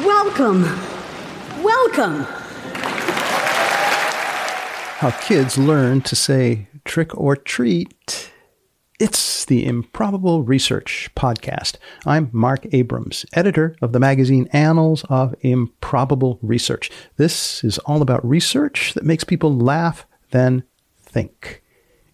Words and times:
Welcome. 0.00 0.62
Welcome. 1.64 2.22
How 4.98 5.10
kids 5.22 5.58
learn 5.58 6.02
to 6.02 6.14
say 6.14 6.68
trick 6.84 7.18
or 7.18 7.34
treat. 7.34 8.30
It's 9.00 9.44
the 9.44 9.66
Improbable 9.66 10.44
Research 10.44 11.10
Podcast. 11.16 11.78
I'm 12.06 12.28
Marc 12.30 12.64
Abrahams, 12.72 13.26
editor 13.32 13.74
of 13.82 13.92
the 13.92 13.98
magazine 13.98 14.48
Annals 14.52 15.02
of 15.08 15.34
Improbable 15.40 16.38
Research. 16.42 16.92
This 17.16 17.64
is 17.64 17.78
all 17.78 18.02
about 18.02 18.24
research 18.24 18.94
that 18.94 19.04
makes 19.04 19.24
people 19.24 19.52
laugh, 19.52 20.06
then 20.30 20.62
think. 21.02 21.64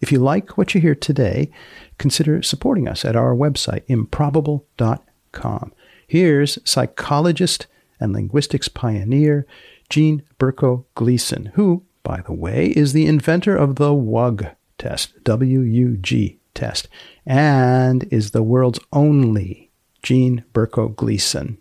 If 0.01 0.11
you 0.11 0.19
like 0.19 0.57
what 0.57 0.75
you 0.75 0.81
hear 0.81 0.95
today, 0.95 1.49
consider 1.97 2.41
supporting 2.41 2.87
us 2.87 3.05
at 3.05 3.15
our 3.15 3.33
website, 3.33 3.83
improbable.com. 3.87 5.73
Here's 6.07 6.59
psychologist 6.69 7.67
and 7.99 8.13
linguistics 8.13 8.67
pioneer 8.67 9.47
Jean 9.89 10.23
Berko 10.39 10.85
Gleason, 10.95 11.51
who, 11.53 11.83
by 12.03 12.21
the 12.21 12.33
way, 12.33 12.67
is 12.67 12.93
the 12.93 13.05
inventor 13.05 13.55
of 13.55 13.75
the 13.75 13.93
WUG 13.93 14.47
test, 14.77 15.23
W 15.23 15.61
U 15.61 15.97
G 15.97 16.39
test, 16.53 16.87
and 17.25 18.03
is 18.11 18.31
the 18.31 18.43
world's 18.43 18.79
only 18.91 19.71
Jean 20.03 20.43
Berko 20.53 20.95
Gleason. 20.95 21.57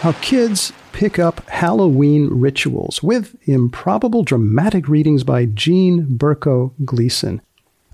How 0.00 0.12
kids 0.20 0.72
pick 0.94 1.18
up 1.18 1.46
Halloween 1.48 2.28
rituals 2.30 3.02
with 3.02 3.36
improbable 3.48 4.22
dramatic 4.22 4.88
readings 4.88 5.24
by 5.24 5.44
Jean 5.44 6.06
Berko 6.06 6.72
Gleason. 6.84 7.42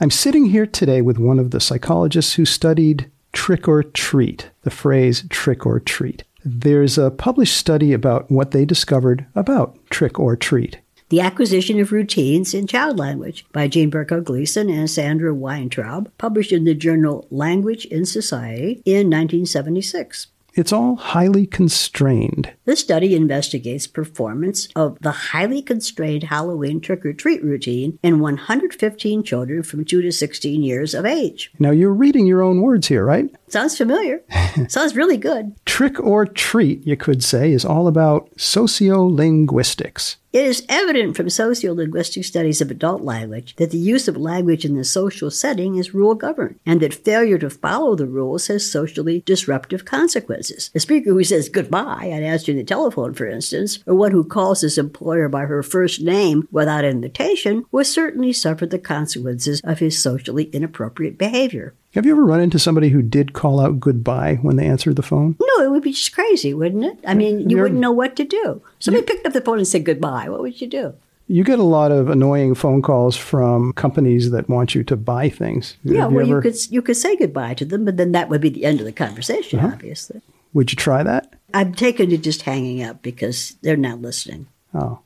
I'm 0.00 0.10
sitting 0.10 0.46
here 0.46 0.66
today 0.66 1.00
with 1.00 1.16
one 1.18 1.38
of 1.38 1.50
the 1.50 1.60
psychologists 1.60 2.34
who 2.34 2.44
studied 2.44 3.10
trick 3.32 3.66
or 3.66 3.82
treat, 3.82 4.50
the 4.62 4.70
phrase 4.70 5.24
trick 5.30 5.64
or 5.64 5.80
treat. 5.80 6.24
There's 6.44 6.98
a 6.98 7.10
published 7.10 7.56
study 7.56 7.94
about 7.94 8.30
what 8.30 8.50
they 8.50 8.66
discovered 8.66 9.24
about 9.34 9.78
trick 9.88 10.20
or 10.20 10.36
treat. 10.36 10.78
The 11.08 11.22
Acquisition 11.22 11.80
of 11.80 11.92
Routines 11.92 12.52
in 12.52 12.66
Child 12.66 12.98
Language 12.98 13.46
by 13.50 13.66
Jean 13.66 13.90
Berko 13.90 14.22
Gleason 14.22 14.68
and 14.68 14.90
Sandra 14.90 15.34
Weintraub, 15.34 16.12
published 16.18 16.52
in 16.52 16.64
the 16.64 16.74
journal 16.74 17.26
Language 17.30 17.86
in 17.86 18.04
Society 18.04 18.82
in 18.84 19.08
1976. 19.08 20.26
It's 20.54 20.72
all 20.72 20.96
highly 20.96 21.46
constrained. 21.46 22.52
This 22.64 22.80
study 22.80 23.14
investigates 23.14 23.86
performance 23.86 24.68
of 24.74 24.98
the 25.00 25.10
highly 25.10 25.62
constrained 25.62 26.24
Halloween 26.24 26.80
trick 26.80 27.06
or 27.06 27.12
treat 27.12 27.42
routine 27.42 27.98
in 28.02 28.20
115 28.20 29.22
children 29.22 29.62
from 29.62 29.84
2 29.84 30.02
to 30.02 30.12
16 30.12 30.62
years 30.62 30.94
of 30.94 31.06
age. 31.06 31.50
Now, 31.58 31.70
you're 31.70 31.92
reading 31.92 32.26
your 32.26 32.42
own 32.42 32.62
words 32.62 32.88
here, 32.88 33.04
right? 33.04 33.34
Sounds 33.50 33.76
familiar. 33.76 34.22
Sounds 34.68 34.94
really 34.94 35.16
good. 35.16 35.54
Trick 35.66 35.98
or 35.98 36.24
treat, 36.24 36.86
you 36.86 36.96
could 36.96 37.22
say, 37.24 37.52
is 37.52 37.64
all 37.64 37.88
about 37.88 38.30
sociolinguistics. 38.36 40.16
It 40.32 40.46
is 40.46 40.64
evident 40.68 41.16
from 41.16 41.26
sociolinguistic 41.26 42.24
studies 42.24 42.60
of 42.60 42.70
adult 42.70 43.02
language 43.02 43.56
that 43.56 43.72
the 43.72 43.78
use 43.78 44.06
of 44.06 44.16
language 44.16 44.64
in 44.64 44.76
the 44.76 44.84
social 44.84 45.28
setting 45.28 45.74
is 45.74 45.92
rule 45.92 46.14
governed, 46.14 46.60
and 46.64 46.80
that 46.80 46.94
failure 46.94 47.38
to 47.38 47.50
follow 47.50 47.96
the 47.96 48.06
rules 48.06 48.46
has 48.46 48.70
socially 48.70 49.24
disruptive 49.26 49.84
consequences. 49.84 50.70
A 50.72 50.78
speaker 50.78 51.10
who 51.10 51.24
says 51.24 51.48
goodbye 51.48 52.12
on 52.12 52.22
answering 52.22 52.58
the 52.58 52.64
telephone, 52.64 53.12
for 53.12 53.26
instance, 53.26 53.82
or 53.86 53.96
one 53.96 54.12
who 54.12 54.22
calls 54.22 54.60
his 54.60 54.78
employer 54.78 55.28
by 55.28 55.46
her 55.46 55.64
first 55.64 56.00
name 56.00 56.46
without 56.52 56.84
invitation, 56.84 57.64
will 57.72 57.84
certainly 57.84 58.32
suffer 58.32 58.66
the 58.66 58.78
consequences 58.78 59.60
of 59.64 59.80
his 59.80 60.00
socially 60.00 60.44
inappropriate 60.52 61.18
behavior. 61.18 61.74
Have 61.94 62.06
you 62.06 62.12
ever 62.12 62.24
run 62.24 62.40
into 62.40 62.58
somebody 62.60 62.90
who 62.90 63.02
did 63.02 63.32
call 63.32 63.58
out 63.58 63.80
goodbye 63.80 64.36
when 64.42 64.54
they 64.56 64.66
answered 64.66 64.94
the 64.94 65.02
phone? 65.02 65.34
No, 65.40 65.64
it 65.64 65.70
would 65.72 65.82
be 65.82 65.90
just 65.90 66.12
crazy, 66.14 66.54
wouldn't 66.54 66.84
it? 66.84 66.98
I 67.04 67.14
mean, 67.14 67.40
you 67.40 67.46
You're- 67.50 67.62
wouldn't 67.62 67.80
know 67.80 67.90
what 67.90 68.14
to 68.16 68.24
do. 68.24 68.62
Somebody 68.78 69.04
picked 69.04 69.26
up 69.26 69.32
the 69.32 69.40
phone 69.40 69.58
and 69.58 69.66
said 69.66 69.84
goodbye. 69.84 70.28
What 70.28 70.40
would 70.40 70.60
you 70.60 70.68
do? 70.68 70.94
You 71.26 71.42
get 71.44 71.58
a 71.58 71.64
lot 71.64 71.90
of 71.92 72.08
annoying 72.08 72.54
phone 72.54 72.80
calls 72.82 73.16
from 73.16 73.72
companies 73.72 74.30
that 74.30 74.48
want 74.48 74.74
you 74.74 74.82
to 74.84 74.96
buy 74.96 75.28
things. 75.28 75.76
Yeah, 75.84 76.02
Have 76.02 76.12
well, 76.12 76.26
you 76.26 76.32
ever- 76.34 76.42
could 76.42 76.56
you 76.70 76.80
could 76.82 76.96
say 76.96 77.16
goodbye 77.16 77.54
to 77.54 77.64
them, 77.64 77.84
but 77.84 77.96
then 77.96 78.12
that 78.12 78.28
would 78.28 78.40
be 78.40 78.50
the 78.50 78.64
end 78.64 78.78
of 78.80 78.86
the 78.86 78.92
conversation, 78.92 79.58
Uh-huh. 79.58 79.70
obviously. 79.72 80.20
Would 80.54 80.72
you 80.72 80.76
try 80.76 81.02
that? 81.02 81.32
I'm 81.54 81.72
taken 81.72 82.10
to 82.10 82.18
just 82.18 82.42
hanging 82.42 82.82
up 82.82 83.02
because 83.02 83.56
they're 83.62 83.76
not 83.76 84.00
listening. 84.02 84.46
Oh. 84.74 85.00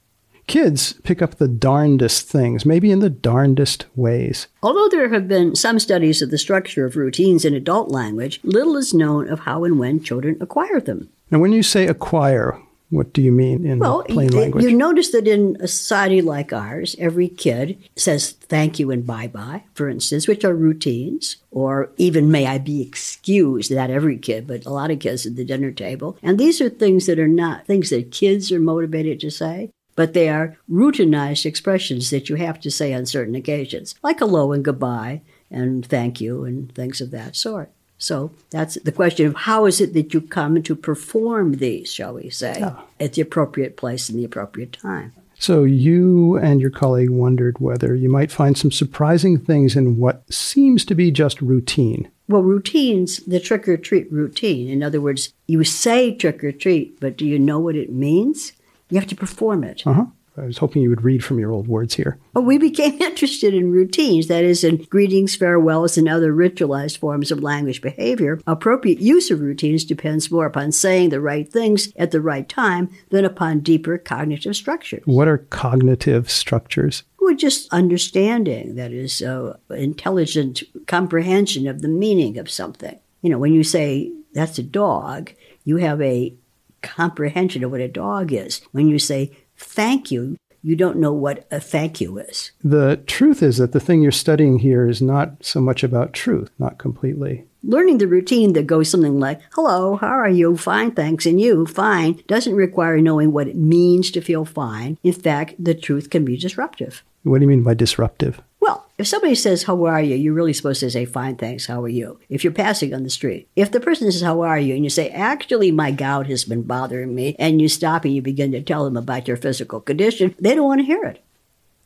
Kids 0.46 0.92
pick 1.04 1.22
up 1.22 1.36
the 1.36 1.48
darndest 1.48 2.28
things, 2.28 2.66
maybe 2.66 2.90
in 2.90 2.98
the 3.00 3.08
darndest 3.10 3.86
ways. 3.96 4.46
Although 4.62 4.88
there 4.88 5.08
have 5.08 5.26
been 5.26 5.54
some 5.54 5.78
studies 5.78 6.20
of 6.20 6.30
the 6.30 6.38
structure 6.38 6.84
of 6.84 6.96
routines 6.96 7.44
in 7.46 7.54
adult 7.54 7.90
language, 7.90 8.40
little 8.44 8.76
is 8.76 8.92
known 8.92 9.28
of 9.30 9.40
how 9.40 9.64
and 9.64 9.78
when 9.78 10.02
children 10.02 10.36
acquire 10.40 10.80
them. 10.80 11.08
Now, 11.30 11.38
when 11.38 11.52
you 11.52 11.62
say 11.62 11.86
acquire, 11.86 12.60
what 12.90 13.14
do 13.14 13.22
you 13.22 13.32
mean 13.32 13.64
in 13.66 13.78
Well, 13.78 14.04
plain 14.04 14.28
language? 14.30 14.64
you 14.64 14.76
notice 14.76 15.10
that 15.12 15.26
in 15.26 15.56
a 15.60 15.66
society 15.66 16.20
like 16.20 16.52
ours, 16.52 16.94
every 16.98 17.28
kid 17.28 17.78
says 17.96 18.32
thank 18.32 18.78
you 18.78 18.90
and 18.90 19.06
bye 19.06 19.26
bye, 19.26 19.64
for 19.72 19.88
instance, 19.88 20.28
which 20.28 20.44
are 20.44 20.54
routines, 20.54 21.38
or 21.50 21.90
even 21.96 22.30
may 22.30 22.46
I 22.46 22.58
be 22.58 22.82
excused, 22.82 23.74
not 23.74 23.88
every 23.90 24.18
kid, 24.18 24.46
but 24.46 24.66
a 24.66 24.70
lot 24.70 24.90
of 24.90 24.98
kids 25.00 25.24
at 25.24 25.36
the 25.36 25.44
dinner 25.44 25.72
table. 25.72 26.18
And 26.22 26.38
these 26.38 26.60
are 26.60 26.68
things 26.68 27.06
that 27.06 27.18
are 27.18 27.26
not 27.26 27.66
things 27.66 27.88
that 27.90 28.12
kids 28.12 28.52
are 28.52 28.60
motivated 28.60 29.18
to 29.20 29.30
say. 29.30 29.70
But 29.96 30.12
they 30.12 30.28
are 30.28 30.56
routinized 30.70 31.46
expressions 31.46 32.10
that 32.10 32.28
you 32.28 32.36
have 32.36 32.60
to 32.60 32.70
say 32.70 32.92
on 32.92 33.06
certain 33.06 33.34
occasions, 33.34 33.94
like 34.02 34.18
hello 34.18 34.52
and 34.52 34.64
goodbye 34.64 35.22
and 35.50 35.86
thank 35.86 36.20
you 36.20 36.44
and 36.44 36.74
things 36.74 37.00
of 37.00 37.10
that 37.12 37.36
sort. 37.36 37.70
So 37.96 38.32
that's 38.50 38.74
the 38.74 38.92
question 38.92 39.26
of 39.26 39.34
how 39.34 39.66
is 39.66 39.80
it 39.80 39.94
that 39.94 40.12
you 40.12 40.20
come 40.20 40.62
to 40.62 40.76
perform 40.76 41.52
these, 41.52 41.92
shall 41.92 42.14
we 42.14 42.28
say, 42.28 42.62
at 42.98 43.12
the 43.12 43.22
appropriate 43.22 43.76
place 43.76 44.08
and 44.08 44.18
the 44.18 44.24
appropriate 44.24 44.72
time. 44.72 45.12
so, 45.38 45.64
you 45.64 46.36
and 46.36 46.60
your 46.60 46.70
colleague 46.70 47.10
wondered 47.10 47.58
whether 47.60 47.94
you 47.94 48.08
might 48.08 48.32
find 48.32 48.58
some 48.58 48.70
surprising 48.70 49.38
things 49.38 49.76
in 49.76 49.98
what 49.98 50.22
seems 50.32 50.84
to 50.86 50.94
be 50.94 51.10
just 51.10 51.40
routine. 51.40 52.10
Well, 52.28 52.42
routines, 52.42 53.18
the 53.18 53.40
trick 53.40 53.68
or 53.68 53.76
treat 53.76 54.10
routine, 54.10 54.68
in 54.68 54.82
other 54.82 55.00
words, 55.00 55.32
you 55.46 55.62
say 55.64 56.14
trick 56.14 56.42
or 56.42 56.52
treat, 56.52 56.98
but 56.98 57.16
do 57.16 57.26
you 57.26 57.38
know 57.38 57.58
what 57.58 57.76
it 57.76 57.92
means? 57.92 58.52
You 58.94 59.00
have 59.00 59.08
to 59.08 59.16
perform 59.16 59.64
it. 59.64 59.82
Uh 59.84 59.92
huh. 59.92 60.06
I 60.38 60.42
was 60.42 60.58
hoping 60.58 60.80
you 60.80 60.88
would 60.88 61.02
read 61.02 61.24
from 61.24 61.40
your 61.40 61.50
old 61.50 61.66
words 61.66 61.94
here. 61.94 62.16
Well, 62.32 62.44
we 62.44 62.58
became 62.58 62.92
interested 63.02 63.52
in 63.52 63.72
routines, 63.72 64.28
that 64.28 64.44
is, 64.44 64.62
in 64.62 64.84
greetings, 64.84 65.34
farewells, 65.34 65.98
and 65.98 66.08
other 66.08 66.32
ritualized 66.32 66.98
forms 66.98 67.32
of 67.32 67.42
language 67.42 67.82
behavior. 67.82 68.38
Appropriate 68.46 69.00
use 69.00 69.32
of 69.32 69.40
routines 69.40 69.84
depends 69.84 70.30
more 70.30 70.46
upon 70.46 70.70
saying 70.70 71.08
the 71.08 71.20
right 71.20 71.50
things 71.50 71.92
at 71.96 72.12
the 72.12 72.20
right 72.20 72.48
time 72.48 72.88
than 73.10 73.24
upon 73.24 73.60
deeper 73.60 73.98
cognitive 73.98 74.54
structures. 74.54 75.02
What 75.06 75.26
are 75.26 75.38
cognitive 75.38 76.30
structures? 76.30 77.02
Well, 77.18 77.34
just 77.34 77.68
understanding, 77.72 78.76
that 78.76 78.92
is, 78.92 79.22
uh, 79.22 79.56
intelligent 79.70 80.62
comprehension 80.86 81.66
of 81.66 81.82
the 81.82 81.88
meaning 81.88 82.38
of 82.38 82.48
something. 82.48 82.96
You 83.22 83.30
know, 83.30 83.38
when 83.38 83.54
you 83.54 83.64
say, 83.64 84.12
that's 84.34 84.58
a 84.58 84.62
dog, 84.62 85.32
you 85.64 85.78
have 85.78 86.00
a 86.00 86.36
comprehension 86.84 87.64
of 87.64 87.70
what 87.70 87.80
a 87.80 87.88
dog 87.88 88.32
is. 88.32 88.60
When 88.70 88.86
you 88.86 88.98
say, 88.98 89.36
thank 89.56 90.10
you, 90.10 90.36
you 90.62 90.76
don't 90.76 90.98
know 90.98 91.12
what 91.12 91.46
a 91.50 91.60
thank 91.60 92.00
you 92.00 92.18
is. 92.18 92.52
The 92.62 93.02
truth 93.06 93.42
is 93.42 93.58
that 93.58 93.72
the 93.72 93.80
thing 93.80 94.02
you're 94.02 94.12
studying 94.12 94.60
here 94.60 94.88
is 94.88 95.02
not 95.02 95.44
so 95.44 95.60
much 95.60 95.82
about 95.82 96.14
truth, 96.14 96.50
not 96.58 96.78
completely. 96.78 97.44
Learning 97.62 97.98
the 97.98 98.08
routine 98.08 98.54
that 98.54 98.66
goes 98.66 98.90
something 98.90 99.20
like, 99.20 99.40
hello, 99.52 99.96
how 99.96 100.06
are 100.06 100.28
you? 100.28 100.56
Fine, 100.56 100.92
thanks. 100.92 101.26
And 101.26 101.40
you? 101.40 101.66
Fine, 101.66 102.22
doesn't 102.26 102.54
require 102.54 102.98
knowing 102.98 103.32
what 103.32 103.48
it 103.48 103.56
means 103.56 104.10
to 104.12 104.20
feel 104.20 104.44
fine. 104.44 104.98
In 105.02 105.12
fact, 105.12 105.54
the 105.58 105.74
truth 105.74 106.08
can 106.10 106.24
be 106.24 106.36
disruptive. 106.36 107.02
What 107.24 107.38
do 107.38 107.44
you 107.44 107.48
mean 107.48 107.62
by 107.62 107.74
disruptive? 107.74 108.40
Well, 108.64 108.86
if 108.96 109.06
somebody 109.06 109.34
says, 109.34 109.64
How 109.64 109.84
are 109.84 110.00
you? 110.00 110.16
you're 110.16 110.32
really 110.32 110.54
supposed 110.54 110.80
to 110.80 110.90
say, 110.90 111.04
Fine, 111.04 111.36
thanks, 111.36 111.66
how 111.66 111.82
are 111.82 111.88
you? 111.88 112.18
If 112.30 112.44
you're 112.44 112.52
passing 112.52 112.94
on 112.94 113.02
the 113.02 113.10
street. 113.10 113.46
If 113.54 113.70
the 113.70 113.78
person 113.78 114.10
says, 114.10 114.22
How 114.22 114.40
are 114.40 114.58
you? 114.58 114.74
and 114.74 114.82
you 114.82 114.88
say, 114.88 115.10
Actually, 115.10 115.70
my 115.70 115.90
gout 115.90 116.28
has 116.28 116.46
been 116.46 116.62
bothering 116.62 117.14
me, 117.14 117.36
and 117.38 117.60
you 117.60 117.68
stop 117.68 118.06
and 118.06 118.14
you 118.14 118.22
begin 118.22 118.52
to 118.52 118.62
tell 118.62 118.86
them 118.86 118.96
about 118.96 119.28
your 119.28 119.36
physical 119.36 119.82
condition, 119.82 120.34
they 120.40 120.54
don't 120.54 120.66
want 120.66 120.80
to 120.80 120.86
hear 120.86 121.04
it. 121.04 121.22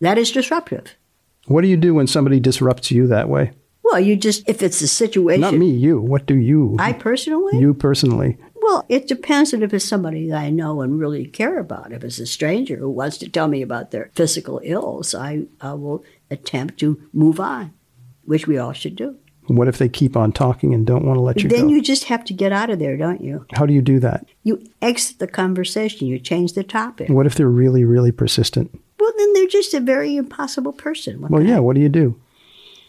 That 0.01 0.19
is 0.19 0.31
disruptive. 0.31 0.95
What 1.47 1.63
do 1.63 1.67
you 1.67 1.77
do 1.77 1.95
when 1.95 2.07
somebody 2.07 2.39
disrupts 2.39 2.93
you 2.93 3.09
that 3.09 3.29
way? 3.29 3.51
Well, 3.83 3.99
you 3.99 4.15
just, 4.15 4.49
if 4.49 4.63
it's 4.63 4.81
a 4.81 4.87
situation. 4.87 5.41
Not 5.41 5.55
me, 5.55 5.71
you. 5.71 6.01
What 6.01 6.27
do 6.27 6.37
you? 6.37 6.77
I 6.79 6.93
personally? 6.93 7.59
You 7.59 7.75
personally. 7.75 8.37
Well, 8.69 8.85
it 8.91 9.09
depends 9.09 9.55
on 9.55 9.63
if 9.63 9.73
it's 9.73 9.87
somebody 9.87 10.29
that 10.29 10.37
I 10.37 10.51
know 10.51 10.83
and 10.83 11.01
really 11.01 11.25
care 11.25 11.59
about. 11.59 11.91
If 11.91 12.05
it's 12.05 12.19
a 12.19 12.27
stranger 12.27 12.77
who 12.77 12.91
wants 12.91 13.17
to 13.19 13.29
tell 13.31 13.49
me 13.49 13.63
about 13.63 13.93
their 13.93 14.11
physical 14.15 14.61
ills, 14.63 15.15
I, 15.15 15.47
I 15.59 15.73
will 15.73 16.05
attempt 16.31 16.79
to 16.81 17.01
move 17.15 17.41
on, 17.41 17.73
which 18.27 18.47
we 18.47 18.59
all 18.59 18.75
should 18.75 18.95
do. 18.95 19.17
What 19.47 19.69
if 19.69 19.79
they 19.79 19.89
keep 19.89 20.19
on 20.19 20.33
talking 20.33 20.75
and 20.75 20.87
don't 20.87 21.07
want 21.07 21.17
to 21.17 21.23
let 21.23 21.43
you 21.43 21.49
then 21.49 21.61
go? 21.61 21.65
Then 21.65 21.69
you 21.71 21.81
just 21.81 22.05
have 22.05 22.27
to 22.27 22.35
get 22.35 22.53
out 22.53 22.69
of 22.69 22.79
there, 22.79 22.99
don't 22.99 23.23
you? 23.23 23.47
How 23.55 23.65
do 23.65 23.73
you 23.73 23.81
do 23.81 24.01
that? 24.01 24.27
You 24.43 24.63
exit 24.83 25.19
the 25.19 25.29
conversation, 25.29 26.07
you 26.07 26.19
change 26.19 26.53
the 26.53 26.63
topic. 26.63 27.09
What 27.09 27.25
if 27.25 27.37
they're 27.37 27.49
really, 27.49 27.87
really 27.87 28.13
persistent? 28.13 28.79
Well, 29.01 29.13
then 29.17 29.33
they're 29.33 29.47
just 29.47 29.73
a 29.73 29.81
very 29.81 30.15
impossible 30.17 30.75
person. 30.75 31.23
What 31.23 31.31
Well, 31.31 31.43
yeah, 31.43 31.57
I 31.57 31.61
what 31.61 31.75
do 31.75 31.81
you 31.81 31.89
do? 31.89 32.21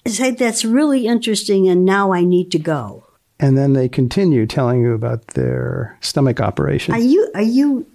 say? 0.05 0.31
That's 0.31 0.65
really 0.65 1.07
interesting, 1.07 1.69
and 1.69 1.85
now 1.85 2.11
I 2.11 2.25
need 2.25 2.51
to 2.51 2.59
go. 2.59 3.05
And 3.39 3.57
then 3.57 3.73
they 3.73 3.87
continue 3.87 4.45
telling 4.45 4.81
you 4.81 4.93
about 4.93 5.27
their 5.27 5.97
stomach 6.01 6.41
operation. 6.41 6.93
Are 6.93 6.99
you 6.99 7.31
are 7.33 7.41
you 7.41 7.85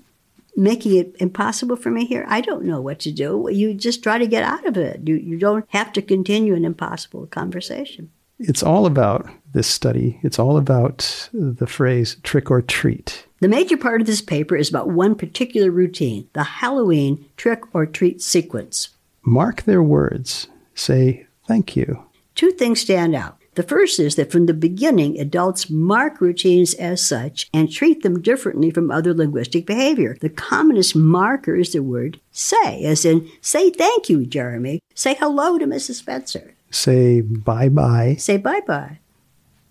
making 0.56 0.96
it 0.96 1.14
impossible 1.20 1.76
for 1.76 1.91
me 1.91 2.06
here? 2.06 2.25
I 2.29 2.41
don't 2.41 2.64
know 2.64 2.81
what 2.81 3.00
to 3.00 3.12
do. 3.12 3.49
You 3.52 3.75
just 3.75 4.02
try 4.02 4.19
to 4.19 4.26
get 4.26 4.43
out 4.43 4.67
of 4.67 4.76
it. 4.76 5.06
You 5.06 5.17
you 5.17 5.38
don't 5.38 5.67
have 5.70 5.93
to 5.94 6.02
continue 6.02 6.55
an 6.55 6.64
impossible 6.64 7.26
conversation. 7.26 8.11
it's 8.38 8.62
all 8.62 8.87
about 8.87 9.29
this 9.52 9.67
study. 9.67 10.19
It's 10.23 10.38
all 10.38 10.56
about 10.56 11.29
the 11.32 11.67
phrase 11.67 12.17
trick 12.23 12.50
or 12.50 12.62
treat. 12.62 13.26
The 13.41 13.49
major 13.49 13.76
part 13.76 14.00
of 14.00 14.06
this 14.06 14.23
paper 14.23 14.56
is 14.56 14.70
about 14.70 14.88
one 14.88 15.14
particular 15.14 15.70
routine, 15.70 16.29
the 16.32 16.44
Halloween 16.44 17.26
trick 17.37 17.62
or 17.75 17.85
treat 17.85 18.23
sequence. 18.23 18.88
Mark 19.23 19.62
their 19.64 19.82
words. 19.82 20.49
Say 20.75 21.26
thank 21.46 21.76
you. 21.76 22.02
Two 22.35 22.50
things 22.52 22.81
stand 22.81 23.14
out. 23.14 23.37
The 23.55 23.62
first 23.62 24.01
is 24.01 24.17
that 24.17 24.33
from 24.33 24.47
the 24.47 24.55
beginning, 24.55 25.19
adults 25.19 25.71
mark 25.71 26.21
routines 26.21 26.75
as 26.75 27.06
such 27.06 27.49
and 27.53 27.71
treat 27.71 28.03
them 28.03 28.21
differently 28.21 28.71
from 28.71 28.91
other 28.91 29.15
linguistic 29.15 29.65
behavior. 29.65 30.17
The 30.21 30.29
commonest 30.29 30.97
marker 30.97 31.55
is 31.55 31.73
the 31.73 31.83
word 31.83 32.21
say, 32.33 32.83
as 32.85 33.05
in, 33.05 33.31
say 33.41 33.71
thank 33.71 34.09
you, 34.09 34.27
Jeremy. 34.27 34.81
Say 34.95 35.15
hello 35.15 35.59
to 35.59 35.67
Mrs. 35.67 35.95
Spencer. 35.95 36.55
Say 36.71 37.21
bye 37.21 37.69
bye. 37.69 38.17
Say 38.19 38.37
bye 38.39 38.61
bye. 38.67 38.99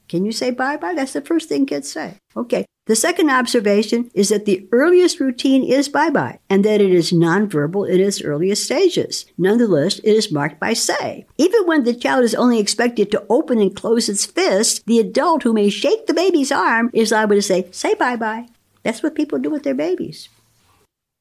Can 0.07 0.25
you 0.25 0.31
say 0.31 0.51
bye 0.51 0.77
bye? 0.77 0.93
That's 0.93 1.13
the 1.13 1.21
first 1.21 1.49
thing 1.49 1.65
kids 1.65 1.91
say. 1.91 2.15
Okay. 2.37 2.65
The 2.85 2.97
second 2.97 3.29
observation 3.29 4.11
is 4.13 4.27
that 4.27 4.43
the 4.43 4.67
earliest 4.73 5.21
routine 5.21 5.63
is 5.63 5.87
bye 5.87 6.09
bye 6.09 6.39
and 6.49 6.65
that 6.65 6.81
it 6.81 6.91
is 6.91 7.13
nonverbal 7.13 7.89
in 7.89 8.01
its 8.01 8.21
earliest 8.21 8.65
stages. 8.65 9.25
Nonetheless, 9.37 9.99
it 9.99 10.11
is 10.11 10.33
marked 10.33 10.59
by 10.59 10.73
say. 10.73 11.25
Even 11.37 11.65
when 11.65 11.85
the 11.85 11.93
child 11.93 12.25
is 12.25 12.35
only 12.35 12.59
expected 12.59 13.09
to 13.11 13.25
open 13.29 13.57
and 13.59 13.73
close 13.73 14.09
its 14.09 14.25
fist, 14.25 14.85
the 14.85 14.99
adult 14.99 15.43
who 15.43 15.53
may 15.53 15.69
shake 15.69 16.07
the 16.07 16.13
baby's 16.13 16.51
arm 16.51 16.89
is 16.93 17.13
liable 17.13 17.37
to 17.37 17.41
say, 17.41 17.69
say 17.71 17.93
bye 17.93 18.17
bye. 18.17 18.47
That's 18.83 19.01
what 19.01 19.15
people 19.15 19.39
do 19.39 19.49
with 19.49 19.63
their 19.63 19.73
babies. 19.73 20.27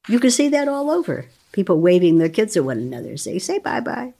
You 0.09 0.19
can 0.19 0.31
see 0.31 0.49
that 0.49 0.67
all 0.67 0.89
over. 0.89 1.27
People 1.53 1.79
waving 1.79 2.17
their 2.17 2.27
kids 2.27 2.57
at 2.57 2.65
one 2.65 2.77
another, 2.79 3.15
say, 3.15 3.39
say 3.39 3.59
bye 3.59 3.79
bye. 3.79 4.13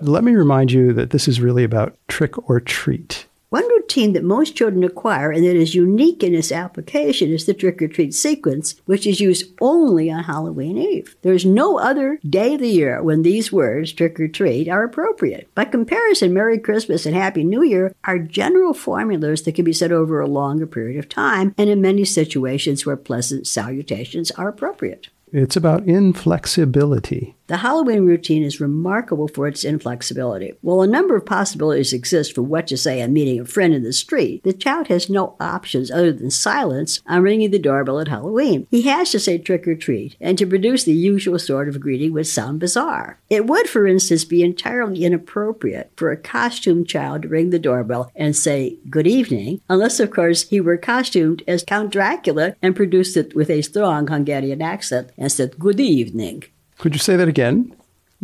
Let 0.00 0.24
me 0.24 0.34
remind 0.34 0.72
you 0.72 0.94
that 0.94 1.10
this 1.10 1.28
is 1.28 1.42
really 1.42 1.64
about 1.64 1.94
trick 2.08 2.48
or 2.48 2.58
treat. 2.58 3.25
One 3.48 3.68
routine 3.68 4.12
that 4.14 4.24
most 4.24 4.56
children 4.56 4.82
acquire 4.82 5.30
and 5.30 5.44
that 5.44 5.54
is 5.54 5.72
unique 5.72 6.24
in 6.24 6.34
its 6.34 6.50
application 6.50 7.30
is 7.30 7.46
the 7.46 7.54
trick 7.54 7.80
or 7.80 7.86
treat 7.86 8.12
sequence, 8.12 8.74
which 8.86 9.06
is 9.06 9.20
used 9.20 9.54
only 9.60 10.10
on 10.10 10.24
Halloween 10.24 10.76
Eve. 10.76 11.14
There 11.22 11.32
is 11.32 11.46
no 11.46 11.78
other 11.78 12.18
day 12.28 12.54
of 12.54 12.60
the 12.60 12.68
year 12.68 13.00
when 13.00 13.22
these 13.22 13.52
words, 13.52 13.92
trick 13.92 14.18
or 14.18 14.26
treat, 14.26 14.68
are 14.68 14.82
appropriate. 14.82 15.48
By 15.54 15.66
comparison, 15.66 16.34
Merry 16.34 16.58
Christmas 16.58 17.06
and 17.06 17.14
Happy 17.14 17.44
New 17.44 17.62
Year 17.62 17.94
are 18.02 18.18
general 18.18 18.74
formulas 18.74 19.42
that 19.42 19.54
can 19.54 19.64
be 19.64 19.72
said 19.72 19.92
over 19.92 20.20
a 20.20 20.26
longer 20.26 20.66
period 20.66 20.98
of 20.98 21.08
time 21.08 21.54
and 21.56 21.70
in 21.70 21.80
many 21.80 22.04
situations 22.04 22.84
where 22.84 22.96
pleasant 22.96 23.46
salutations 23.46 24.32
are 24.32 24.48
appropriate. 24.48 25.08
It's 25.36 25.54
about 25.54 25.86
inflexibility. 25.86 27.36
The 27.48 27.58
Halloween 27.58 28.06
routine 28.06 28.42
is 28.42 28.60
remarkable 28.60 29.28
for 29.28 29.46
its 29.46 29.64
inflexibility. 29.64 30.54
While 30.62 30.80
a 30.80 30.86
number 30.88 31.14
of 31.14 31.26
possibilities 31.26 31.92
exist 31.92 32.34
for 32.34 32.42
what 32.42 32.66
to 32.68 32.76
say 32.76 33.00
on 33.02 33.12
meeting 33.12 33.38
a 33.38 33.44
friend 33.44 33.72
in 33.72 33.84
the 33.84 33.92
street, 33.92 34.42
the 34.42 34.52
child 34.52 34.88
has 34.88 35.08
no 35.08 35.36
options 35.38 35.90
other 35.90 36.12
than 36.12 36.30
silence 36.30 37.02
on 37.06 37.22
ringing 37.22 37.52
the 37.52 37.60
doorbell 37.60 38.00
at 38.00 38.08
Halloween. 38.08 38.66
He 38.70 38.82
has 38.82 39.12
to 39.12 39.20
say 39.20 39.38
trick 39.38 39.68
or 39.68 39.76
treat, 39.76 40.16
and 40.20 40.36
to 40.38 40.46
produce 40.46 40.82
the 40.82 40.92
usual 40.92 41.38
sort 41.38 41.68
of 41.68 41.78
greeting 41.78 42.12
would 42.14 42.26
sound 42.26 42.58
bizarre. 42.58 43.20
It 43.30 43.46
would, 43.46 43.68
for 43.68 43.86
instance, 43.86 44.24
be 44.24 44.42
entirely 44.42 45.04
inappropriate 45.04 45.92
for 45.96 46.10
a 46.10 46.16
costumed 46.16 46.88
child 46.88 47.22
to 47.22 47.28
ring 47.28 47.50
the 47.50 47.60
doorbell 47.60 48.10
and 48.16 48.34
say 48.34 48.78
good 48.90 49.06
evening, 49.06 49.60
unless, 49.68 50.00
of 50.00 50.10
course, 50.10 50.48
he 50.48 50.60
were 50.60 50.78
costumed 50.78 51.44
as 51.46 51.62
Count 51.62 51.92
Dracula 51.92 52.56
and 52.60 52.74
produced 52.74 53.16
it 53.16 53.36
with 53.36 53.50
a 53.50 53.62
strong 53.62 54.08
Hungarian 54.08 54.62
accent 54.62 55.10
and 55.26 55.32
said 55.32 55.58
good 55.58 55.80
evening. 55.80 56.44
Could 56.78 56.94
you 56.94 57.00
say 57.00 57.16
that 57.16 57.26
again? 57.26 57.74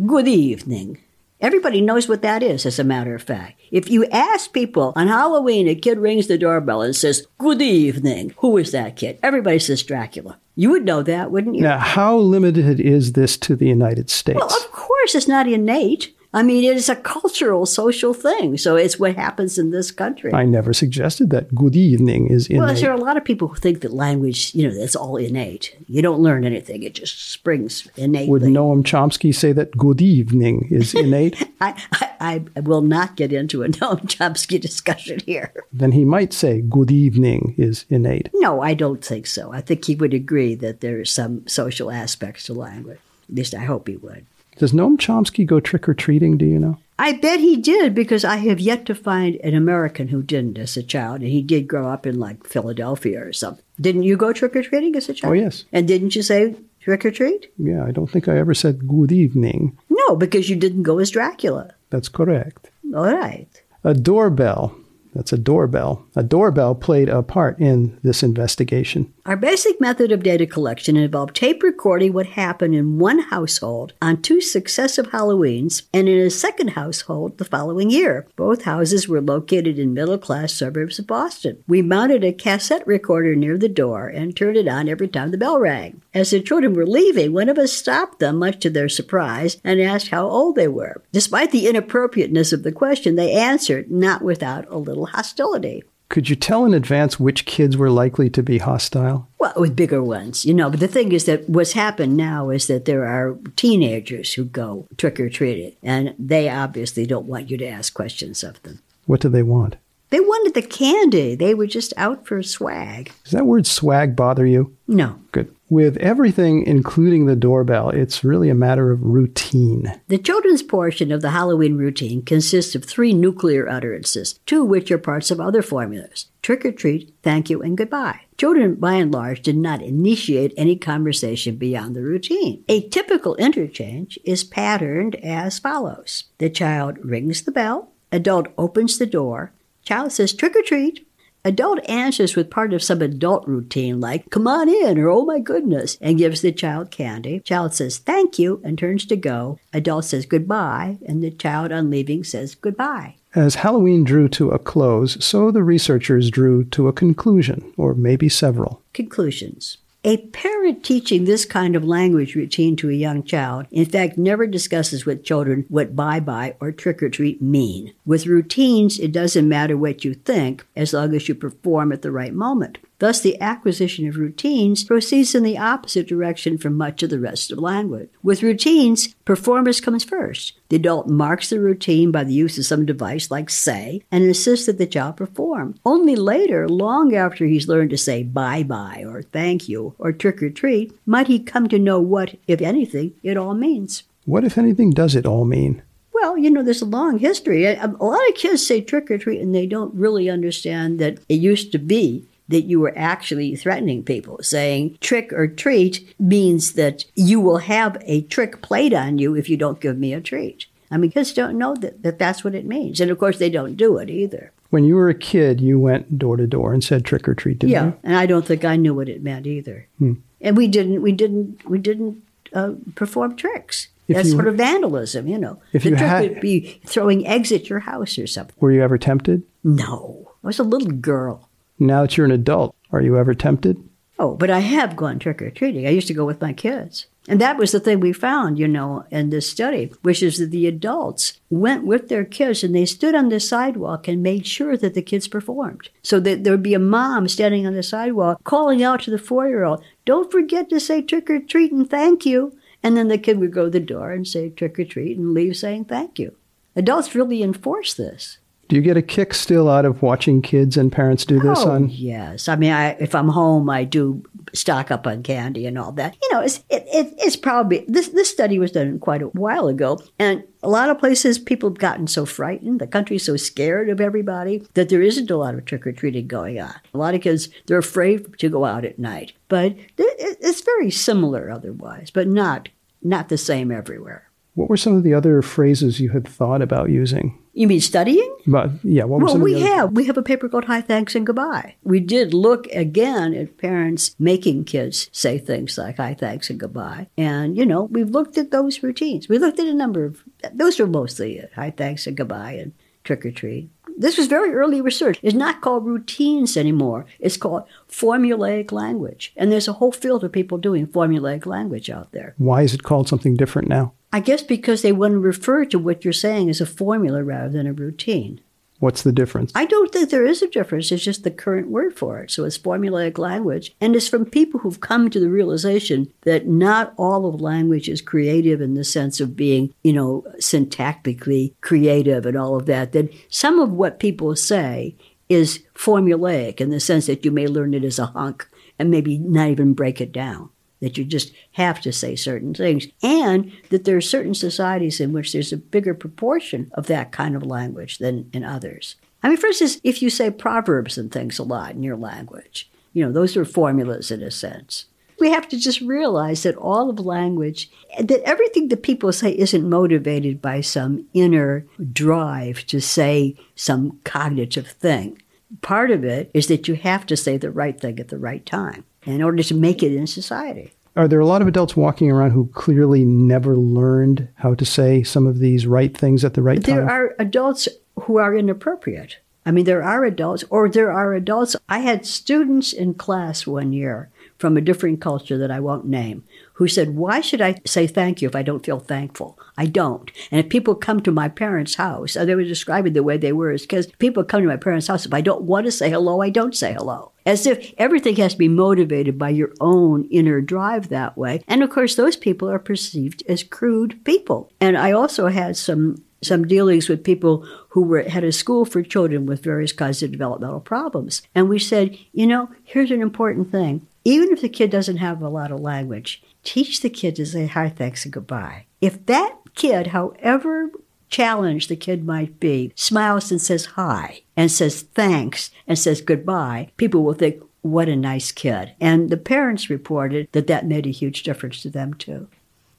Good 0.05 0.25
evening. 0.25 0.99
Everybody 1.41 1.81
knows 1.81 2.07
what 2.07 2.21
that 2.21 2.41
is, 2.41 2.65
as 2.65 2.79
a 2.79 2.83
matter 2.85 3.13
of 3.13 3.21
fact. 3.21 3.59
If 3.71 3.89
you 3.91 4.05
ask 4.05 4.53
people 4.53 4.93
on 4.95 5.09
Halloween, 5.09 5.67
a 5.67 5.75
kid 5.75 5.97
rings 5.97 6.27
the 6.27 6.37
doorbell 6.37 6.81
and 6.81 6.95
says, 6.95 7.27
Good 7.37 7.61
evening. 7.61 8.33
Who 8.37 8.55
is 8.55 8.71
that 8.71 8.95
kid? 8.95 9.19
Everybody 9.21 9.59
says 9.59 9.83
Dracula. 9.83 10.39
You 10.55 10.69
would 10.69 10.85
know 10.85 11.03
that, 11.03 11.29
wouldn't 11.29 11.55
you? 11.55 11.63
Now, 11.63 11.79
how 11.79 12.15
limited 12.15 12.79
is 12.79 13.11
this 13.11 13.35
to 13.39 13.57
the 13.57 13.67
United 13.67 14.09
States? 14.09 14.39
Well, 14.39 14.47
of 14.47 14.71
course, 14.71 15.13
it's 15.13 15.27
not 15.27 15.49
innate. 15.49 16.15
I 16.35 16.41
mean, 16.41 16.63
it 16.63 16.75
is 16.75 16.89
a 16.89 16.95
cultural, 16.95 17.65
social 17.65 18.13
thing. 18.13 18.57
So 18.57 18.75
it's 18.75 18.97
what 18.97 19.15
happens 19.15 19.57
in 19.59 19.69
this 19.69 19.91
country. 19.91 20.33
I 20.33 20.45
never 20.45 20.73
suggested 20.73 21.29
that 21.29 21.53
good 21.53 21.75
evening 21.75 22.27
is 22.27 22.47
innate. 22.47 22.59
Well, 22.59 22.73
there 22.75 22.89
are 22.91 22.95
a 22.95 22.99
lot 22.99 23.17
of 23.17 23.23
people 23.23 23.47
who 23.49 23.55
think 23.55 23.81
that 23.81 23.93
language, 23.93 24.53
you 24.55 24.67
know, 24.67 24.75
that's 24.75 24.95
all 24.95 25.17
innate. 25.17 25.75
You 25.87 26.01
don't 26.01 26.21
learn 26.21 26.43
anything; 26.43 26.81
it 26.83 26.95
just 26.95 27.31
springs 27.31 27.87
innately. 27.97 28.29
Would 28.29 28.41
Noam 28.43 28.83
Chomsky 28.83 29.33
say 29.33 29.51
that 29.53 29.77
good 29.77 30.01
evening 30.01 30.67
is 30.71 30.93
innate? 31.03 31.47
I, 31.61 31.79
I, 32.19 32.43
I 32.55 32.59
will 32.61 32.81
not 32.81 33.15
get 33.15 33.31
into 33.31 33.61
a 33.63 33.67
Noam 33.69 34.01
Chomsky 34.07 34.59
discussion 34.59 35.19
here. 35.25 35.53
then 35.71 35.91
he 35.91 36.03
might 36.03 36.33
say 36.33 36.61
good 36.61 36.89
evening 36.89 37.53
is 37.57 37.85
innate. 37.89 38.29
No, 38.33 38.61
I 38.61 38.73
don't 38.73 39.03
think 39.05 39.27
so. 39.27 39.51
I 39.53 39.61
think 39.61 39.85
he 39.85 39.95
would 39.95 40.13
agree 40.13 40.55
that 40.55 40.81
there 40.81 40.99
are 40.99 41.05
some 41.05 41.47
social 41.47 41.91
aspects 41.91 42.45
to 42.45 42.53
language. 42.53 42.99
At 43.29 43.35
least 43.35 43.53
I 43.53 43.59
hope 43.65 43.87
he 43.87 43.97
would. 43.97 44.25
Does 44.57 44.71
Noam 44.71 44.97
Chomsky 44.97 45.45
go 45.45 45.59
trick 45.59 45.87
or 45.89 45.93
treating? 45.93 46.37
Do 46.37 46.45
you 46.45 46.59
know? 46.59 46.77
I 46.99 47.13
bet 47.13 47.39
he 47.39 47.57
did 47.57 47.95
because 47.95 48.23
I 48.23 48.37
have 48.37 48.59
yet 48.59 48.85
to 48.85 48.95
find 48.95 49.35
an 49.37 49.55
American 49.55 50.09
who 50.09 50.21
didn't 50.21 50.57
as 50.59 50.77
a 50.77 50.83
child, 50.83 51.21
and 51.21 51.29
he 51.29 51.41
did 51.41 51.67
grow 51.67 51.89
up 51.89 52.05
in 52.05 52.19
like 52.19 52.45
Philadelphia 52.45 53.25
or 53.25 53.33
something. 53.33 53.63
Didn't 53.81 54.03
you 54.03 54.15
go 54.15 54.31
trick 54.31 54.55
or 54.55 54.61
treating 54.61 54.95
as 54.95 55.09
a 55.09 55.13
child? 55.13 55.31
Oh, 55.31 55.33
yes. 55.33 55.65
And 55.71 55.87
didn't 55.87 56.15
you 56.15 56.21
say 56.21 56.55
trick 56.81 57.03
or 57.03 57.11
treat? 57.11 57.51
Yeah, 57.57 57.83
I 57.83 57.91
don't 57.91 58.09
think 58.09 58.27
I 58.27 58.37
ever 58.37 58.53
said 58.53 58.87
good 58.87 59.11
evening. 59.11 59.77
No, 59.89 60.15
because 60.15 60.49
you 60.49 60.55
didn't 60.55 60.83
go 60.83 60.99
as 60.99 61.09
Dracula. 61.09 61.73
That's 61.89 62.09
correct. 62.09 62.69
All 62.95 63.11
right. 63.11 63.47
A 63.83 63.93
doorbell. 63.93 64.75
That's 65.13 65.33
a 65.33 65.37
doorbell. 65.37 66.05
A 66.15 66.23
doorbell 66.23 66.75
played 66.75 67.09
a 67.09 67.21
part 67.21 67.59
in 67.59 67.99
this 68.03 68.23
investigation. 68.23 69.13
Our 69.25 69.37
basic 69.37 69.79
method 69.79 70.11
of 70.11 70.23
data 70.23 70.45
collection 70.45 70.97
involved 70.97 71.35
tape 71.35 71.63
recording 71.63 72.11
what 72.11 72.25
happened 72.25 72.75
in 72.75 72.99
one 72.99 73.19
household 73.19 73.93
on 74.01 74.21
two 74.21 74.41
successive 74.41 75.11
Halloweens 75.11 75.83
and 75.93 76.09
in 76.09 76.19
a 76.19 76.29
second 76.29 76.71
household 76.71 77.37
the 77.37 77.45
following 77.45 77.89
year. 77.89 78.27
Both 78.35 78.63
houses 78.63 79.07
were 79.07 79.21
located 79.21 79.79
in 79.79 79.93
middle 79.93 80.17
class 80.17 80.51
suburbs 80.51 80.99
of 80.99 81.07
Boston. 81.07 81.63
We 81.67 81.81
mounted 81.81 82.23
a 82.23 82.33
cassette 82.33 82.85
recorder 82.85 83.35
near 83.35 83.57
the 83.57 83.69
door 83.69 84.07
and 84.07 84.35
turned 84.35 84.57
it 84.57 84.67
on 84.67 84.89
every 84.89 85.07
time 85.07 85.31
the 85.31 85.37
bell 85.37 85.59
rang. 85.59 86.01
As 86.13 86.31
the 86.31 86.41
children 86.41 86.73
were 86.73 86.85
leaving, 86.85 87.33
one 87.33 87.49
of 87.49 87.57
us 87.57 87.71
stopped 87.71 88.19
them, 88.19 88.37
much 88.37 88.59
to 88.59 88.69
their 88.69 88.89
surprise, 88.89 89.57
and 89.63 89.79
asked 89.79 90.09
how 90.09 90.27
old 90.27 90.55
they 90.55 90.67
were. 90.67 91.01
Despite 91.11 91.51
the 91.51 91.67
inappropriateness 91.67 92.51
of 92.51 92.63
the 92.63 92.71
question, 92.71 93.15
they 93.15 93.31
answered, 93.31 93.89
not 93.89 94.21
without 94.21 94.69
a 94.69 94.77
little 94.77 95.02
hostility. 95.05 95.83
Could 96.09 96.29
you 96.29 96.35
tell 96.35 96.65
in 96.65 96.75
advance 96.75 97.19
which 97.19 97.45
kids 97.45 97.75
were 97.75 97.89
likely 97.89 98.29
to 98.29 98.43
be 98.43 98.59
hostile? 98.59 99.27
Well, 99.39 99.53
with 99.55 99.75
bigger 99.75 100.03
ones, 100.03 100.45
you 100.45 100.53
know. 100.53 100.69
But 100.69 100.79
the 100.79 100.87
thing 100.87 101.11
is 101.11 101.25
that 101.25 101.49
what's 101.49 101.71
happened 101.71 102.15
now 102.15 102.51
is 102.51 102.67
that 102.67 102.85
there 102.85 103.05
are 103.05 103.35
teenagers 103.55 104.33
who 104.33 104.45
go 104.45 104.87
trick 104.97 105.19
or 105.19 105.29
treating, 105.29 105.75
and 105.81 106.13
they 106.19 106.49
obviously 106.49 107.07
don't 107.07 107.25
want 107.25 107.49
you 107.49 107.57
to 107.57 107.67
ask 107.67 107.93
questions 107.95 108.43
of 108.43 108.61
them. 108.61 108.79
What 109.05 109.21
do 109.21 109.29
they 109.29 109.41
want? 109.41 109.77
They 110.11 110.19
wanted 110.19 110.53
the 110.53 110.61
candy. 110.61 111.33
They 111.33 111.55
were 111.55 111.65
just 111.65 111.91
out 111.97 112.27
for 112.27 112.43
swag. 112.43 113.11
Does 113.23 113.31
that 113.31 113.47
word 113.47 113.65
swag 113.65 114.15
bother 114.15 114.45
you? 114.45 114.75
No. 114.87 115.19
Good. 115.31 115.55
With 115.73 115.97
everything, 115.97 116.67
including 116.67 117.25
the 117.25 117.35
doorbell, 117.35 117.89
it's 117.89 118.23
really 118.23 118.47
a 118.51 118.53
matter 118.53 118.91
of 118.91 119.01
routine. 119.01 119.99
The 120.07 120.19
children's 120.19 120.61
portion 120.61 121.11
of 121.11 121.23
the 121.23 121.31
Halloween 121.31 121.77
routine 121.77 122.21
consists 122.21 122.75
of 122.75 122.85
three 122.85 123.11
nuclear 123.11 123.67
utterances, 123.67 124.39
two 124.45 124.63
which 124.63 124.91
are 124.91 124.99
parts 124.99 125.31
of 125.31 125.39
other 125.39 125.63
formulas 125.63 126.27
trick 126.43 126.63
or 126.63 126.71
treat, 126.71 127.15
thank 127.23 127.49
you, 127.49 127.63
and 127.63 127.75
goodbye. 127.75 128.19
Children, 128.37 128.75
by 128.75 128.93
and 128.93 129.11
large, 129.11 129.41
did 129.41 129.57
not 129.57 129.81
initiate 129.81 130.53
any 130.55 130.75
conversation 130.75 131.55
beyond 131.55 131.95
the 131.95 132.03
routine. 132.03 132.63
A 132.69 132.87
typical 132.89 133.35
interchange 133.37 134.19
is 134.23 134.43
patterned 134.43 135.15
as 135.23 135.57
follows 135.57 136.25
The 136.37 136.51
child 136.51 137.03
rings 137.03 137.41
the 137.41 137.51
bell, 137.51 137.93
adult 138.11 138.49
opens 138.59 138.99
the 138.99 139.07
door, 139.07 139.53
child 139.83 140.11
says 140.11 140.33
trick 140.33 140.55
or 140.55 140.61
treat, 140.61 141.07
Adult 141.45 141.79
answers 141.89 142.37
with 142.37 142.49
part 142.49 142.73
of 142.73 142.81
some 142.81 143.01
adult 143.01 143.45
routine 143.45 143.99
like, 143.99 144.29
come 144.29 144.47
on 144.47 144.69
in, 144.69 144.97
or 144.97 145.09
oh 145.09 145.25
my 145.25 145.39
goodness, 145.39 145.97
and 145.99 146.17
gives 146.17 146.39
the 146.39 146.53
child 146.53 146.89
candy. 146.89 147.41
Child 147.41 147.73
says 147.73 147.97
thank 147.97 148.39
you 148.39 148.61
and 148.63 148.79
turns 148.79 149.05
to 149.05 149.17
go. 149.17 149.59
Adult 149.73 150.05
says 150.05 150.25
goodbye, 150.25 150.99
and 151.05 151.21
the 151.21 151.31
child 151.31 151.73
on 151.73 151.89
leaving 151.89 152.23
says 152.23 152.55
goodbye. 152.55 153.15
As 153.35 153.55
Halloween 153.55 154.05
drew 154.05 154.29
to 154.29 154.51
a 154.51 154.59
close, 154.59 155.21
so 155.23 155.51
the 155.51 155.63
researchers 155.63 156.31
drew 156.31 156.63
to 156.65 156.87
a 156.87 156.93
conclusion, 156.93 157.73
or 157.75 157.93
maybe 157.93 158.29
several. 158.29 158.81
Conclusions. 158.93 159.79
A 160.05 160.17
parent 160.17 160.83
teaching 160.83 161.23
this 161.23 161.45
kind 161.45 161.77
of 161.77 161.85
language 161.85 162.35
routine 162.35 162.75
to 162.75 162.89
a 162.89 162.93
young 162.93 163.23
child, 163.23 163.67
in 163.71 163.85
fact, 163.85 164.17
never 164.17 164.45
discusses 164.45 165.05
with 165.05 165.23
children 165.23 165.65
what 165.69 165.95
bye 165.95 166.19
bye 166.19 166.57
or 166.59 166.73
trick 166.73 167.01
or 167.01 167.09
treat 167.09 167.41
mean. 167.41 167.93
With 168.05 168.27
routines, 168.27 168.99
it 168.99 169.13
doesn't 169.13 169.47
matter 169.47 169.77
what 169.77 170.03
you 170.03 170.13
think 170.13 170.65
as 170.75 170.91
long 170.91 171.15
as 171.15 171.29
you 171.29 171.35
perform 171.35 171.93
at 171.93 172.01
the 172.01 172.11
right 172.11 172.33
moment. 172.33 172.79
Thus, 172.99 173.19
the 173.19 173.39
acquisition 173.41 174.07
of 174.07 174.17
routines 174.17 174.83
proceeds 174.83 175.35
in 175.35 175.43
the 175.43 175.57
opposite 175.57 176.07
direction 176.07 176.57
from 176.57 176.77
much 176.77 177.03
of 177.03 177.09
the 177.09 177.19
rest 177.19 177.51
of 177.51 177.57
language. 177.57 178.09
With 178.21 178.43
routines, 178.43 179.13
performance 179.25 179.81
comes 179.81 180.03
first. 180.03 180.53
The 180.69 180.77
adult 180.77 181.07
marks 181.07 181.49
the 181.49 181.59
routine 181.59 182.11
by 182.11 182.23
the 182.23 182.33
use 182.33 182.57
of 182.57 182.65
some 182.65 182.85
device 182.85 183.29
like 183.29 183.49
say 183.49 184.03
and 184.11 184.23
insists 184.23 184.67
that 184.67 184.77
the 184.77 184.87
child 184.87 185.17
perform. 185.17 185.75
Only 185.85 186.15
later, 186.15 186.67
long 186.69 187.13
after 187.13 187.45
he's 187.45 187.67
learned 187.67 187.89
to 187.89 187.97
say 187.97 188.23
bye 188.23 188.63
bye 188.63 189.03
or 189.05 189.21
thank 189.21 189.67
you 189.67 189.95
or 189.99 190.11
trick 190.11 190.41
or 190.41 190.49
treat, 190.49 190.97
might 191.05 191.27
he 191.27 191.39
come 191.39 191.67
to 191.69 191.79
know 191.79 191.99
what, 191.99 192.35
if 192.47 192.61
anything, 192.61 193.13
it 193.23 193.37
all 193.37 193.53
means. 193.53 194.03
What, 194.25 194.45
if 194.45 194.57
anything, 194.57 194.91
does 194.91 195.15
it 195.15 195.25
all 195.25 195.45
mean? 195.45 195.81
Well, 196.13 196.37
you 196.37 196.49
know, 196.49 196.63
there's 196.63 196.81
a 196.81 196.85
long 196.85 197.19
history. 197.19 197.65
A 197.65 197.87
lot 197.87 198.29
of 198.29 198.35
kids 198.35 198.65
say 198.65 198.79
trick 198.79 199.11
or 199.11 199.17
treat 199.17 199.41
and 199.41 199.53
they 199.53 199.65
don't 199.65 199.93
really 199.93 200.29
understand 200.29 200.99
that 200.99 201.19
it 201.27 201.35
used 201.35 201.73
to 201.73 201.79
be 201.79 202.25
that 202.47 202.63
you 202.63 202.79
were 202.79 202.93
actually 202.95 203.55
threatening 203.55 204.03
people. 204.03 204.39
Saying 204.41 204.97
trick 204.99 205.31
or 205.33 205.47
treat 205.47 206.13
means 206.19 206.73
that 206.73 207.05
you 207.15 207.39
will 207.39 207.59
have 207.59 208.01
a 208.05 208.21
trick 208.23 208.61
played 208.61 208.93
on 208.93 209.17
you 209.17 209.35
if 209.35 209.49
you 209.49 209.57
don't 209.57 209.79
give 209.79 209.97
me 209.97 210.13
a 210.13 210.21
treat. 210.21 210.65
I 210.91 210.97
mean, 210.97 211.11
kids 211.11 211.33
don't 211.33 211.57
know 211.57 211.75
that, 211.75 212.03
that 212.03 212.19
that's 212.19 212.43
what 212.43 212.53
it 212.53 212.65
means. 212.65 212.99
And 212.99 213.09
of 213.09 213.17
course, 213.17 213.39
they 213.39 213.49
don't 213.49 213.75
do 213.75 213.97
it 213.97 214.09
either. 214.09 214.51
When 214.69 214.83
you 214.83 214.95
were 214.95 215.09
a 215.09 215.15
kid, 215.15 215.61
you 215.61 215.79
went 215.79 216.17
door 216.17 216.37
to 216.37 216.47
door 216.47 216.73
and 216.73 216.83
said 216.83 217.05
trick 217.05 217.27
or 217.27 217.35
treat, 217.35 217.59
didn't 217.59 217.71
yeah, 217.71 217.85
you? 217.85 217.99
and 218.03 218.15
I 218.15 218.25
don't 218.25 218.45
think 218.45 218.65
I 218.65 218.75
knew 218.75 218.93
what 218.93 219.09
it 219.09 219.23
meant 219.23 219.47
either. 219.47 219.87
Hmm. 219.99 220.13
And 220.41 220.57
we 220.57 220.67
didn't, 220.67 221.01
we 221.01 221.11
didn't, 221.11 221.67
we 221.69 221.77
didn't 221.79 222.23
uh, 222.53 222.73
perform 222.95 223.35
tricks. 223.35 223.87
If 224.07 224.17
That's 224.17 224.29
you, 224.29 224.33
sort 224.33 224.47
of 224.47 224.55
vandalism, 224.55 225.27
you 225.27 225.37
know. 225.37 225.61
If 225.71 225.83
the 225.83 225.91
you 225.91 225.95
trick 225.95 226.09
had, 226.09 226.29
would 226.29 226.41
be 226.41 226.81
throwing 226.85 227.25
eggs 227.25 227.51
at 227.51 227.69
your 227.69 227.79
house 227.79 228.19
or 228.19 228.27
something. 228.27 228.55
Were 228.59 228.71
you 228.71 228.83
ever 228.83 228.97
tempted? 228.97 229.43
No, 229.63 230.31
I 230.43 230.47
was 230.47 230.59
a 230.59 230.63
little 230.63 230.91
girl. 230.91 231.49
Now 231.83 232.03
that 232.03 232.15
you're 232.15 232.25
an 232.25 232.31
adult, 232.31 232.75
are 232.91 233.01
you 233.01 233.17
ever 233.17 233.33
tempted? 233.33 233.77
Oh, 234.17 234.35
but 234.35 234.49
I 234.49 234.59
have 234.59 234.95
gone 234.95 235.19
trick 235.19 235.41
or 235.41 235.49
treating. 235.49 235.85
I 235.85 235.89
used 235.89 236.07
to 236.07 236.13
go 236.13 236.25
with 236.25 236.39
my 236.39 236.53
kids. 236.53 237.07
And 237.27 237.41
that 237.41 237.57
was 237.57 237.71
the 237.71 237.79
thing 237.79 237.99
we 237.99 238.13
found, 238.13 238.57
you 238.57 238.67
know, 238.67 239.05
in 239.11 239.29
this 239.29 239.49
study, 239.49 239.91
which 240.01 240.23
is 240.23 240.37
that 240.37 240.51
the 240.51 240.67
adults 240.67 241.39
went 241.49 241.85
with 241.85 242.07
their 242.07 242.23
kids 242.23 242.63
and 242.63 242.73
they 242.73 242.85
stood 242.85 243.15
on 243.15 243.29
the 243.29 243.39
sidewalk 243.39 244.07
and 244.07 244.23
made 244.23 244.45
sure 244.45 244.77
that 244.77 244.93
the 244.93 245.01
kids 245.01 245.27
performed. 245.27 245.89
So 246.03 246.19
that 246.21 246.43
there 246.43 246.53
would 246.53 246.63
be 246.63 246.73
a 246.73 246.79
mom 246.79 247.27
standing 247.27 247.67
on 247.67 247.73
the 247.73 247.83
sidewalk 247.83 248.43
calling 248.43 248.81
out 248.81 249.01
to 249.03 249.11
the 249.11 249.17
four 249.17 249.47
year 249.47 249.63
old, 249.63 249.83
Don't 250.05 250.31
forget 250.31 250.69
to 250.69 250.79
say 250.79 251.01
trick 251.01 251.29
or 251.29 251.39
treat 251.39 251.71
and 251.71 251.89
thank 251.89 252.25
you. 252.25 252.57
And 252.81 252.95
then 252.95 253.07
the 253.09 253.17
kid 253.17 253.39
would 253.39 253.53
go 253.53 253.65
to 253.65 253.71
the 253.71 253.79
door 253.79 254.11
and 254.11 254.27
say 254.27 254.49
trick 254.49 254.77
or 254.79 254.85
treat 254.85 255.17
and 255.17 255.33
leave 255.33 255.55
saying 255.57 255.85
thank 255.85 256.19
you. 256.19 256.35
Adults 256.75 257.15
really 257.15 257.43
enforce 257.43 257.93
this. 257.93 258.37
Do 258.69 258.75
you 258.75 258.81
get 258.81 258.97
a 258.97 259.01
kick 259.01 259.33
still 259.33 259.69
out 259.69 259.85
of 259.85 260.01
watching 260.01 260.41
kids 260.41 260.77
and 260.77 260.91
parents 260.91 261.25
do 261.25 261.39
this 261.39 261.59
oh, 261.59 261.71
on? 261.71 261.89
Yes. 261.89 262.47
I 262.47 262.55
mean, 262.55 262.71
I, 262.71 262.91
if 262.99 263.13
I'm 263.13 263.27
home, 263.27 263.69
I 263.69 263.83
do 263.83 264.23
stock 264.53 264.91
up 264.91 265.05
on 265.05 265.23
candy 265.23 265.65
and 265.65 265.77
all 265.77 265.91
that. 265.93 266.15
You 266.21 266.33
know, 266.33 266.41
it's 266.41 266.57
it, 266.69 266.83
it, 266.87 267.13
it's 267.17 267.35
probably 267.35 267.85
this 267.87 268.09
this 268.09 268.29
study 268.29 268.59
was 268.59 268.71
done 268.71 268.99
quite 268.99 269.21
a 269.21 269.27
while 269.27 269.67
ago, 269.67 269.99
and 270.19 270.43
a 270.61 270.69
lot 270.69 270.89
of 270.89 270.99
places 270.99 271.39
people 271.39 271.69
have 271.69 271.77
gotten 271.77 272.07
so 272.07 272.25
frightened, 272.25 272.79
the 272.79 272.87
country's 272.87 273.25
so 273.25 273.35
scared 273.35 273.89
of 273.89 273.99
everybody 273.99 274.65
that 274.75 274.89
there 274.89 275.01
isn't 275.01 275.31
a 275.31 275.37
lot 275.37 275.55
of 275.55 275.65
trick 275.65 275.85
or 275.85 275.91
treating 275.91 276.27
going 276.27 276.59
on. 276.59 276.73
A 276.93 276.97
lot 276.97 277.15
of 277.15 277.21
kids 277.21 277.49
they're 277.65 277.77
afraid 277.77 278.37
to 278.39 278.49
go 278.49 278.65
out 278.65 278.85
at 278.85 278.99
night, 278.99 279.33
but 279.49 279.73
it, 279.73 279.87
it's 279.97 280.61
very 280.61 280.89
similar 280.89 281.49
otherwise, 281.49 282.11
but 282.11 282.27
not 282.27 282.69
not 283.01 283.29
the 283.29 283.37
same 283.37 283.71
everywhere. 283.71 284.29
What 284.55 284.69
were 284.69 284.77
some 284.77 284.95
of 284.95 285.03
the 285.03 285.13
other 285.15 285.41
phrases 285.41 285.99
you 285.99 286.09
had 286.09 286.27
thought 286.27 286.61
about 286.61 286.91
using? 286.91 287.39
You 287.53 287.67
mean 287.67 287.81
studying? 287.81 288.35
But 288.45 288.71
yeah, 288.83 289.03
what 289.03 289.21
was 289.21 289.33
it? 289.33 289.37
well, 289.37 289.43
we 289.43 289.61
have 289.61 289.91
we 289.93 290.05
have 290.05 290.17
a 290.17 290.23
paper 290.23 290.49
called 290.49 290.65
Hi, 290.65 290.81
Thanks, 290.81 291.15
and 291.15 291.25
Goodbye. 291.25 291.75
We 291.83 291.99
did 291.99 292.33
look 292.33 292.67
again 292.67 293.33
at 293.33 293.57
parents 293.57 294.15
making 294.19 294.65
kids 294.65 295.09
say 295.11 295.37
things 295.37 295.77
like 295.77 295.97
Hi, 295.97 296.13
Thanks, 296.13 296.49
and 296.49 296.59
Goodbye, 296.59 297.07
and 297.17 297.57
you 297.57 297.65
know 297.65 297.83
we've 297.85 298.09
looked 298.09 298.37
at 298.37 298.51
those 298.51 298.81
routines. 298.81 299.29
We 299.29 299.37
looked 299.37 299.59
at 299.59 299.67
a 299.67 299.73
number 299.73 300.05
of 300.05 300.23
those 300.51 300.79
were 300.79 300.87
mostly 300.87 301.37
it: 301.37 301.51
Hi, 301.55 301.71
Thanks, 301.71 302.07
and 302.07 302.17
Goodbye, 302.17 302.53
and 302.53 302.73
Trick 303.03 303.25
or 303.25 303.31
Treat. 303.31 303.69
This 303.95 304.17
was 304.17 304.25
very 304.25 304.53
early 304.53 304.81
research. 304.81 305.19
It's 305.21 305.35
not 305.35 305.61
called 305.61 305.85
routines 305.85 306.57
anymore. 306.57 307.05
It's 307.19 307.37
called 307.37 307.65
formulaic 307.87 308.71
language, 308.71 309.31
and 309.35 309.51
there's 309.51 309.67
a 309.67 309.73
whole 309.73 309.91
field 309.91 310.23
of 310.23 310.31
people 310.31 310.57
doing 310.57 310.87
formulaic 310.87 311.45
language 311.45 311.91
out 311.91 312.11
there. 312.11 312.33
Why 312.37 312.63
is 312.63 312.73
it 312.73 312.81
called 312.83 313.07
something 313.07 313.35
different 313.35 313.67
now? 313.67 313.93
I 314.13 314.19
guess 314.19 314.43
because 314.43 314.83
they 314.83 314.91
want 314.91 315.13
to 315.13 315.19
refer 315.19 315.65
to 315.65 315.79
what 315.79 316.05
you're 316.05 316.13
saying 316.13 316.47
as 316.51 316.61
a 316.61 316.67
formula 316.67 317.23
rather 317.23 317.49
than 317.49 317.65
a 317.65 317.73
routine. 317.73 318.41
What's 318.77 319.01
the 319.01 319.11
difference? 319.11 319.51
I 319.55 319.65
don't 319.65 319.91
think 319.91 320.09
there 320.09 320.25
is 320.25 320.43
a 320.43 320.47
difference. 320.47 320.91
It's 320.91 321.03
just 321.03 321.23
the 321.23 321.31
current 321.31 321.69
word 321.69 321.97
for 321.97 322.19
it. 322.19 322.29
So 322.29 322.43
it's 322.43 322.57
formulaic 322.57 323.17
language. 323.17 323.73
And 323.81 323.95
it's 323.95 324.07
from 324.09 324.25
people 324.25 324.59
who've 324.59 324.79
come 324.79 325.09
to 325.09 325.19
the 325.19 325.29
realization 325.29 326.13
that 326.23 326.47
not 326.47 326.93
all 326.95 327.25
of 327.25 327.41
language 327.41 327.89
is 327.89 328.01
creative 328.01 328.61
in 328.61 328.75
the 328.75 328.83
sense 328.83 329.19
of 329.19 329.35
being, 329.35 329.73
you 329.83 329.93
know, 329.93 330.25
syntactically 330.37 331.53
creative 331.61 332.25
and 332.27 332.37
all 332.37 332.55
of 332.55 332.67
that. 332.67 332.91
That 332.91 333.11
some 333.29 333.57
of 333.57 333.71
what 333.71 333.99
people 333.99 334.35
say 334.35 334.95
is 335.27 335.63
formulaic 335.73 336.61
in 336.61 336.69
the 336.69 336.79
sense 336.79 337.07
that 337.07 337.25
you 337.25 337.31
may 337.31 337.47
learn 337.47 337.73
it 337.73 337.83
as 337.83 337.97
a 337.97 338.07
hunk 338.07 338.47
and 338.77 338.91
maybe 338.91 339.17
not 339.17 339.47
even 339.47 339.73
break 339.73 340.01
it 340.01 340.11
down 340.11 340.49
that 340.83 340.97
you 340.97 341.05
just 341.05 341.31
have 341.53 341.79
to 341.81 341.93
say 341.93 342.15
certain 342.15 342.53
things, 342.53 342.87
and 343.01 343.51
that 343.69 343.85
there 343.85 343.95
are 343.95 344.01
certain 344.01 344.33
societies 344.33 344.99
in 344.99 345.13
which 345.13 345.31
there's 345.31 345.53
a 345.53 345.57
bigger 345.57 345.93
proportion 345.93 346.69
of 346.73 346.87
that 346.87 347.11
kind 347.11 347.35
of 347.35 347.43
language 347.43 347.99
than 347.99 348.29
in 348.33 348.43
others. 348.43 348.97
I 349.23 349.29
mean, 349.29 349.37
for 349.37 349.47
instance, 349.47 349.79
if 349.83 350.01
you 350.01 350.09
say 350.09 350.29
proverbs 350.29 350.97
and 350.97 351.11
things 351.11 351.39
a 351.39 351.43
lot 351.43 351.71
in 351.71 351.83
your 351.83 351.95
language, 351.95 352.69
you 352.91 353.03
know, 353.03 353.11
those 353.11 353.37
are 353.37 353.45
formulas 353.45 354.11
in 354.11 354.21
a 354.21 354.29
sense. 354.29 354.85
We 355.19 355.31
have 355.31 355.47
to 355.49 355.57
just 355.57 355.79
realize 355.79 356.43
that 356.43 356.57
all 356.57 356.89
of 356.89 356.99
language, 356.99 357.69
that 357.97 358.21
everything 358.23 358.67
that 358.67 358.83
people 358.83 359.13
say 359.13 359.31
isn't 359.31 359.69
motivated 359.69 360.41
by 360.41 360.59
some 360.59 361.05
inner 361.13 361.65
drive 361.93 362.65
to 362.67 362.81
say 362.81 363.37
some 363.55 363.99
cognitive 364.03 364.67
thing. 364.67 365.21
Part 365.61 365.91
of 365.91 366.03
it 366.03 366.29
is 366.33 366.47
that 366.47 366.67
you 366.67 366.75
have 366.75 367.05
to 367.05 367.15
say 367.15 367.37
the 367.37 367.51
right 367.51 367.79
thing 367.79 367.99
at 367.99 368.09
the 368.09 368.17
right 368.17 368.45
time 368.45 368.83
in 369.05 369.21
order 369.21 369.43
to 369.43 369.53
make 369.53 369.83
it 369.83 369.93
in 369.93 370.07
society. 370.07 370.71
Are 370.95 371.07
there 371.07 371.19
a 371.19 371.25
lot 371.25 371.41
of 371.41 371.47
adults 371.47 371.75
walking 371.75 372.11
around 372.11 372.31
who 372.31 372.47
clearly 372.53 373.03
never 373.03 373.57
learned 373.57 374.27
how 374.35 374.53
to 374.53 374.65
say 374.65 375.01
some 375.01 375.25
of 375.25 375.39
these 375.39 375.65
right 375.65 375.95
things 375.95 376.23
at 376.23 376.35
the 376.35 376.43
right 376.43 376.61
there 376.63 376.77
time? 376.77 376.85
There 376.85 376.95
are 376.95 377.15
adults 377.17 377.67
who 378.01 378.17
are 378.17 378.35
inappropriate. 378.35 379.17
I 379.45 379.51
mean, 379.51 379.65
there 379.65 379.83
are 379.83 380.05
adults, 380.05 380.43
or 380.49 380.69
there 380.69 380.91
are 380.91 381.13
adults. 381.13 381.55
I 381.67 381.79
had 381.79 382.05
students 382.05 382.71
in 382.73 382.93
class 382.93 383.45
one 383.45 383.73
year 383.73 384.09
from 384.37 384.55
a 384.55 384.61
different 384.61 385.01
culture 385.01 385.37
that 385.37 385.51
I 385.51 385.59
won't 385.59 385.85
name 385.85 386.23
who 386.53 386.67
said, 386.67 386.95
Why 386.95 387.21
should 387.21 387.41
I 387.41 387.55
say 387.65 387.87
thank 387.87 388.21
you 388.21 388.27
if 388.27 388.35
I 388.35 388.43
don't 388.43 388.65
feel 388.65 388.79
thankful? 388.79 389.37
I 389.57 389.65
don't. 389.65 390.11
And 390.31 390.39
if 390.39 390.49
people 390.49 390.75
come 390.75 391.01
to 391.01 391.11
my 391.11 391.27
parents' 391.29 391.75
house, 391.75 392.15
uh, 392.15 392.25
they 392.25 392.35
were 392.35 392.43
describing 392.43 392.93
the 392.93 393.03
way 393.03 393.17
they 393.17 393.33
were, 393.33 393.51
is 393.51 393.63
because 393.63 393.87
people 393.99 394.23
come 394.23 394.41
to 394.41 394.47
my 394.47 394.57
parents' 394.57 394.87
house. 394.87 395.05
If 395.05 395.13
I 395.13 395.21
don't 395.21 395.43
want 395.43 395.65
to 395.65 395.71
say 395.71 395.89
hello, 395.89 396.21
I 396.21 396.29
don't 396.29 396.55
say 396.55 396.73
hello. 396.73 397.11
As 397.25 397.45
if 397.45 397.73
everything 397.77 398.15
has 398.17 398.33
to 398.33 398.37
be 398.37 398.47
motivated 398.47 399.17
by 399.17 399.29
your 399.29 399.53
own 399.61 400.05
inner 400.11 400.41
drive 400.41 400.89
that 400.89 401.17
way. 401.17 401.43
And 401.47 401.63
of 401.63 401.69
course, 401.69 401.95
those 401.95 402.17
people 402.17 402.49
are 402.49 402.59
perceived 402.59 403.23
as 403.27 403.43
crude 403.43 404.03
people. 404.03 404.51
And 404.59 404.77
I 404.77 404.91
also 404.91 405.27
had 405.27 405.57
some 405.57 406.03
some 406.21 406.47
dealings 406.47 406.87
with 406.87 407.03
people 407.03 407.45
who 407.69 407.83
were 407.83 408.03
had 408.03 408.23
a 408.23 408.31
school 408.31 408.65
for 408.65 408.81
children 408.81 409.25
with 409.25 409.43
various 409.43 409.71
kinds 409.73 410.01
of 410.01 410.11
developmental 410.11 410.61
problems. 410.61 411.21
And 411.35 411.49
we 411.49 411.59
said, 411.59 411.97
you 412.13 412.27
know, 412.27 412.49
here's 412.63 412.91
an 412.91 413.01
important 413.01 413.51
thing. 413.51 413.85
Even 414.05 414.31
if 414.31 414.41
the 414.41 414.49
kid 414.49 414.69
doesn't 414.69 414.97
have 414.97 415.21
a 415.21 415.29
lot 415.29 415.51
of 415.51 415.59
language, 415.59 416.21
teach 416.43 416.81
the 416.81 416.89
kid 416.89 417.15
to 417.15 417.25
say 417.25 417.47
hi, 417.47 417.69
thanks, 417.69 418.05
and 418.05 418.13
goodbye. 418.13 418.65
If 418.81 419.05
that 419.05 419.35
kid, 419.55 419.87
however 419.87 420.71
challenged 421.09 421.69
the 421.69 421.75
kid 421.75 422.05
might 422.05 422.39
be, 422.39 422.73
smiles 422.75 423.31
and 423.31 423.41
says 423.41 423.65
hi, 423.65 424.21
and 424.35 424.51
says 424.51 424.81
thanks, 424.81 425.51
and 425.67 425.77
says 425.77 426.01
goodbye, 426.01 426.71
people 426.77 427.03
will 427.03 427.13
think, 427.13 427.41
what 427.61 427.87
a 427.87 427.95
nice 427.95 428.31
kid. 428.31 428.73
And 428.81 429.09
the 429.09 429.17
parents 429.17 429.69
reported 429.69 430.27
that 430.33 430.47
that 430.47 430.65
made 430.65 430.85
a 430.85 430.91
huge 430.91 431.23
difference 431.23 431.61
to 431.61 431.69
them 431.69 431.93
too. 431.93 432.27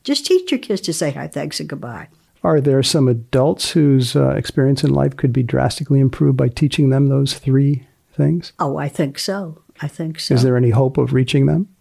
Just 0.02 0.26
teach 0.26 0.50
your 0.50 0.58
kids 0.58 0.82
to 0.82 0.92
say 0.92 1.12
hi, 1.12 1.28
thanks, 1.28 1.60
and 1.60 1.68
goodbye. 1.68 2.08
Are 2.42 2.60
there 2.60 2.82
some 2.82 3.08
adults 3.08 3.70
whose 3.70 4.14
uh, 4.14 4.30
experience 4.30 4.84
in 4.84 4.92
life 4.92 5.16
could 5.16 5.32
be 5.32 5.42
drastically 5.42 6.00
improved 6.00 6.36
by 6.36 6.48
teaching 6.48 6.90
them 6.90 7.06
those 7.06 7.38
three 7.38 7.86
things? 8.12 8.52
Oh, 8.58 8.76
I 8.76 8.88
think 8.88 9.18
so. 9.18 9.62
I 9.80 9.88
think 9.88 10.20
so. 10.20 10.34
Is 10.34 10.42
there 10.42 10.56
any 10.56 10.70
hope 10.70 10.98
of 10.98 11.14
reaching 11.14 11.46
them? 11.46 11.73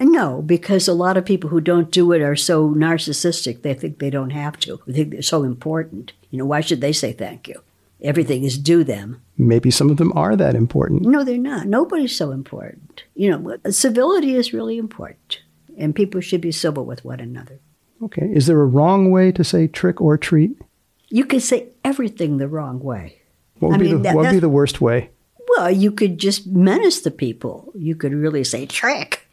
No, 0.00 0.42
because 0.42 0.86
a 0.88 0.92
lot 0.92 1.16
of 1.16 1.24
people 1.24 1.50
who 1.50 1.60
don't 1.60 1.90
do 1.90 2.12
it 2.12 2.20
are 2.20 2.36
so 2.36 2.68
narcissistic, 2.70 3.62
they 3.62 3.74
think 3.74 3.98
they 3.98 4.10
don't 4.10 4.30
have 4.30 4.58
to. 4.60 4.80
They 4.86 4.92
think 4.92 5.10
they're 5.10 5.22
so 5.22 5.44
important. 5.44 6.12
You 6.30 6.38
know, 6.38 6.46
why 6.46 6.60
should 6.60 6.80
they 6.80 6.92
say 6.92 7.12
thank 7.12 7.48
you? 7.48 7.62
everything 8.04 8.44
is 8.44 8.58
due 8.58 8.84
them. 8.84 9.20
Maybe 9.36 9.70
some 9.70 9.90
of 9.90 9.96
them 9.96 10.12
are 10.14 10.36
that 10.36 10.54
important. 10.54 11.02
No, 11.02 11.24
they're 11.24 11.38
not. 11.38 11.66
Nobody's 11.66 12.16
so 12.16 12.30
important. 12.30 13.02
You 13.16 13.30
know, 13.30 13.56
uh, 13.64 13.70
civility 13.70 14.34
is 14.36 14.52
really 14.52 14.78
important, 14.78 15.40
and 15.76 15.94
people 15.94 16.20
should 16.20 16.40
be 16.40 16.52
civil 16.52 16.84
with 16.84 17.04
one 17.04 17.18
another. 17.18 17.58
Okay. 18.02 18.30
Is 18.32 18.46
there 18.46 18.60
a 18.60 18.66
wrong 18.66 19.10
way 19.10 19.32
to 19.32 19.42
say 19.42 19.66
trick 19.66 20.00
or 20.00 20.16
treat? 20.18 20.56
You 21.08 21.24
can 21.24 21.40
say 21.40 21.68
everything 21.84 22.36
the 22.36 22.48
wrong 22.48 22.80
way. 22.80 23.20
What 23.58 23.70
would, 23.70 23.74
I 23.74 23.78
be, 23.78 23.84
mean, 23.86 23.96
the, 23.96 24.02
that- 24.02 24.14
what 24.16 24.22
would 24.26 24.32
be 24.32 24.38
the 24.38 24.48
worst 24.48 24.80
way? 24.80 25.10
Well, 25.56 25.70
you 25.70 25.92
could 25.92 26.18
just 26.18 26.46
menace 26.48 27.00
the 27.02 27.10
people. 27.12 27.72
You 27.76 27.94
could 27.94 28.12
really 28.12 28.44
say 28.44 28.66
trick 28.66 29.23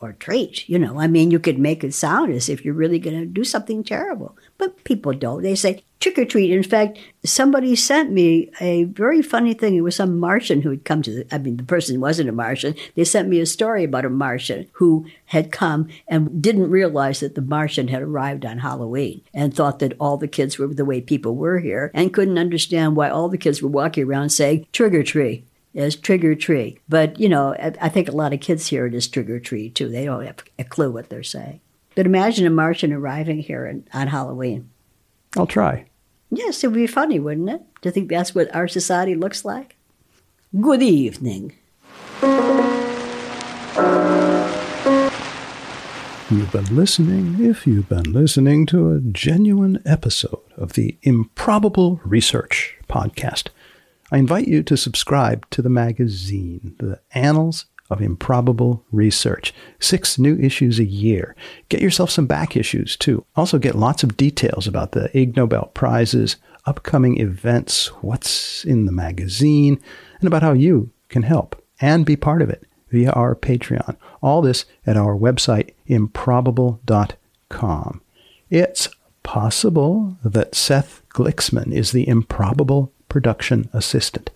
or 0.00 0.12
treat. 0.12 0.68
You 0.68 0.78
know, 0.78 1.00
I 1.00 1.06
mean, 1.06 1.30
you 1.30 1.38
could 1.38 1.58
make 1.58 1.82
it 1.82 1.94
sound 1.94 2.32
as 2.32 2.48
if 2.48 2.64
you're 2.64 2.74
really 2.74 2.98
going 2.98 3.18
to 3.18 3.26
do 3.26 3.44
something 3.44 3.82
terrible. 3.82 4.36
But 4.58 4.84
people 4.84 5.12
don't. 5.12 5.42
They 5.42 5.54
say 5.54 5.82
trick 6.00 6.18
or 6.18 6.24
treat. 6.26 6.50
In 6.50 6.62
fact, 6.62 6.98
somebody 7.24 7.74
sent 7.74 8.12
me 8.12 8.50
a 8.60 8.84
very 8.84 9.22
funny 9.22 9.54
thing. 9.54 9.74
It 9.74 9.80
was 9.80 9.96
some 9.96 10.18
Martian 10.18 10.60
who 10.60 10.70
had 10.70 10.84
come 10.84 11.00
to 11.02 11.10
the, 11.10 11.34
I 11.34 11.38
mean, 11.38 11.56
the 11.56 11.62
person 11.62 12.00
wasn't 12.00 12.28
a 12.28 12.32
Martian. 12.32 12.74
They 12.94 13.04
sent 13.04 13.28
me 13.28 13.40
a 13.40 13.46
story 13.46 13.84
about 13.84 14.04
a 14.04 14.10
Martian 14.10 14.68
who 14.72 15.06
had 15.26 15.50
come 15.50 15.88
and 16.06 16.42
didn't 16.42 16.70
realize 16.70 17.20
that 17.20 17.34
the 17.34 17.40
Martian 17.40 17.88
had 17.88 18.02
arrived 18.02 18.44
on 18.44 18.58
Halloween 18.58 19.22
and 19.32 19.54
thought 19.54 19.78
that 19.78 19.94
all 19.98 20.18
the 20.18 20.28
kids 20.28 20.58
were 20.58 20.66
the 20.66 20.84
way 20.84 21.00
people 21.00 21.34
were 21.34 21.60
here 21.60 21.90
and 21.94 22.12
couldn't 22.12 22.38
understand 22.38 22.96
why 22.96 23.08
all 23.08 23.30
the 23.30 23.38
kids 23.38 23.62
were 23.62 23.70
walking 23.70 24.04
around 24.04 24.28
saying 24.28 24.66
trigger 24.72 25.02
tree 25.02 25.44
as 25.74 25.96
trigger 25.96 26.34
tree. 26.34 26.78
But, 26.88 27.18
you 27.18 27.28
know, 27.28 27.54
I, 27.54 27.72
I 27.80 27.88
think 27.88 28.08
a 28.08 28.12
lot 28.12 28.32
of 28.32 28.40
kids 28.40 28.66
hear 28.66 28.86
it 28.86 28.94
as 28.94 29.08
trigger 29.08 29.40
tree 29.40 29.70
too. 29.70 29.88
They 29.88 30.04
don't 30.04 30.24
have 30.24 30.44
a 30.58 30.64
clue 30.64 30.90
what 30.90 31.08
they're 31.08 31.22
saying. 31.22 31.60
But 31.94 32.06
imagine 32.06 32.46
a 32.46 32.50
Martian 32.50 32.92
arriving 32.92 33.40
here 33.40 33.66
in, 33.66 33.86
on 33.92 34.08
Halloween. 34.08 34.70
I'll 35.36 35.46
try. 35.46 35.86
Yes, 36.30 36.64
it 36.64 36.68
would 36.68 36.74
be 36.74 36.86
funny, 36.86 37.20
wouldn't 37.20 37.50
it? 37.50 37.62
Do 37.80 37.88
you 37.88 37.92
think 37.92 38.08
that's 38.08 38.34
what 38.34 38.54
our 38.54 38.66
society 38.66 39.14
looks 39.14 39.44
like? 39.44 39.76
Good 40.60 40.82
evening. 40.82 41.54
You've 46.30 46.50
been 46.50 46.74
listening, 46.74 47.44
if 47.44 47.66
you've 47.66 47.88
been 47.88 48.12
listening 48.12 48.66
to 48.66 48.92
a 48.92 49.00
genuine 49.00 49.80
episode 49.84 50.40
of 50.56 50.72
the 50.72 50.96
Improbable 51.02 52.00
Research 52.04 52.76
Podcast, 52.88 53.48
I 54.14 54.18
invite 54.18 54.46
you 54.46 54.62
to 54.62 54.76
subscribe 54.76 55.50
to 55.50 55.60
the 55.60 55.68
magazine, 55.68 56.76
The 56.78 57.00
Annals 57.14 57.66
of 57.90 58.00
Improbable 58.00 58.84
Research. 58.92 59.52
Six 59.80 60.20
new 60.20 60.36
issues 60.36 60.78
a 60.78 60.84
year. 60.84 61.34
Get 61.68 61.80
yourself 61.80 62.10
some 62.10 62.26
back 62.26 62.56
issues, 62.56 62.96
too. 62.96 63.26
Also, 63.34 63.58
get 63.58 63.74
lots 63.74 64.04
of 64.04 64.16
details 64.16 64.68
about 64.68 64.92
the 64.92 65.10
Ig 65.18 65.36
Nobel 65.36 65.72
Prizes, 65.74 66.36
upcoming 66.64 67.18
events, 67.18 67.88
what's 68.02 68.64
in 68.64 68.86
the 68.86 68.92
magazine, 68.92 69.82
and 70.20 70.28
about 70.28 70.42
how 70.42 70.52
you 70.52 70.92
can 71.08 71.24
help 71.24 71.60
and 71.80 72.06
be 72.06 72.14
part 72.14 72.40
of 72.40 72.50
it 72.50 72.62
via 72.92 73.10
our 73.10 73.34
Patreon. 73.34 73.96
All 74.22 74.42
this 74.42 74.64
at 74.86 74.96
our 74.96 75.16
website, 75.16 75.70
improbable.com. 75.88 78.00
It's 78.48 78.88
possible 79.24 80.16
that 80.22 80.54
Seth 80.54 81.02
Gliksman 81.08 81.72
is 81.72 81.90
the 81.90 82.06
improbable 82.06 82.92
production 83.14 83.70
assistant. 83.72 84.28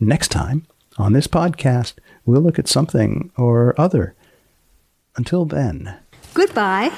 Next 0.00 0.26
time 0.32 0.66
on 0.98 1.12
this 1.12 1.28
podcast, 1.28 1.94
we'll 2.26 2.42
look 2.42 2.58
at 2.58 2.66
something 2.66 3.30
or 3.36 3.80
other. 3.80 4.16
Until 5.14 5.44
then. 5.44 5.96
Goodbye. 6.34 6.90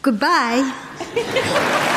Goodbye. 0.00 1.96